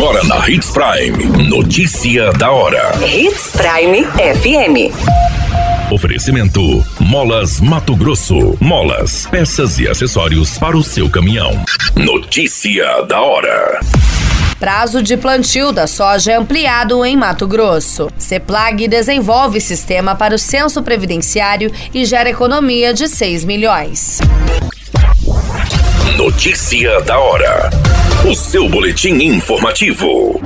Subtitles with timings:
[0.00, 1.46] Agora na Hits Prime.
[1.46, 2.90] Notícia da hora.
[3.06, 5.92] Hits Prime FM.
[5.92, 8.56] Oferecimento: Molas Mato Grosso.
[8.58, 11.62] Molas, peças e acessórios para o seu caminhão.
[11.94, 13.78] Notícia da hora.
[14.58, 18.10] Prazo de plantio da soja é ampliado em Mato Grosso.
[18.16, 24.18] Ceplag desenvolve sistema para o censo previdenciário e gera economia de 6 milhões.
[26.16, 27.68] Notícia da hora.
[28.28, 30.38] O seu boletim informativo.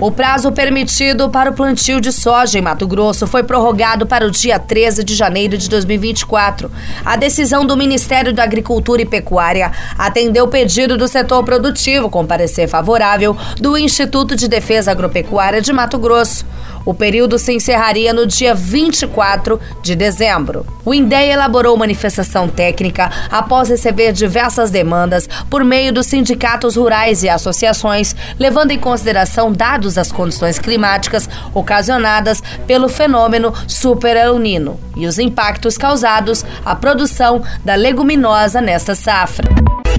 [0.00, 4.30] O prazo permitido para o plantio de soja em Mato Grosso foi prorrogado para o
[4.32, 6.68] dia 13 de janeiro de 2024.
[7.04, 12.26] A decisão do Ministério da Agricultura e Pecuária atendeu o pedido do setor produtivo com
[12.26, 16.44] parecer favorável do Instituto de Defesa Agropecuária de Mato Grosso.
[16.84, 20.66] O período se encerraria no dia 24 de dezembro.
[20.84, 27.28] O INDEA elaborou manifestação técnica após receber diversas demandas por meio dos sindicatos rurais e
[27.28, 35.06] associações, levando em consideração dados das condições climáticas ocasionadas pelo fenômeno Super El Nino e
[35.06, 39.48] os impactos causados à produção da leguminosa nesta safra.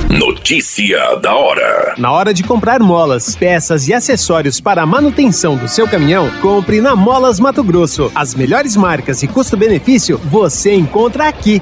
[0.10, 1.96] Notícia da hora.
[1.98, 6.82] Na hora de comprar molas, peças e acessórios para a manutenção do seu caminhão, compre
[6.82, 8.12] na Molas Mato Grosso.
[8.14, 11.62] As melhores marcas e custo-benefício você encontra aqui.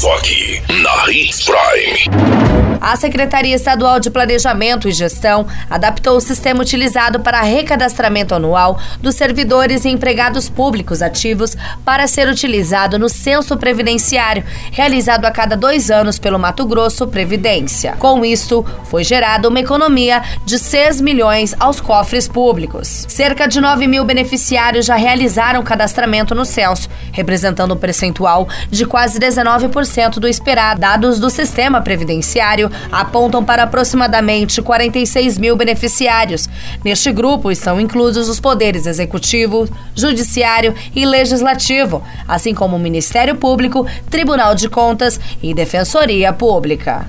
[0.00, 2.70] Só aqui, na Hits Prime.
[2.80, 9.16] A Secretaria Estadual de Planejamento e Gestão adaptou o sistema utilizado para recadastramento anual dos
[9.16, 15.90] servidores e empregados públicos ativos para ser utilizado no censo previdenciário, realizado a cada dois
[15.90, 17.92] anos pelo Mato Grosso Previdência.
[17.98, 23.04] Com isto, foi gerada uma economia de 6 milhões aos cofres públicos.
[23.08, 29.20] Cerca de 9 mil beneficiários já realizaram cadastramento no censo, representando um percentual de quase
[29.20, 29.89] 19%
[30.20, 30.80] do esperado.
[30.80, 36.48] Dados do sistema previdenciário apontam para aproximadamente 46 mil beneficiários.
[36.84, 43.86] Neste grupo estão inclusos os poderes executivo, judiciário e legislativo, assim como o Ministério Público,
[44.08, 47.06] Tribunal de Contas e Defensoria Pública.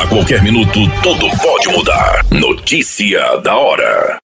[0.00, 2.24] A qualquer minuto, tudo pode mudar.
[2.30, 4.20] Notícia da hora.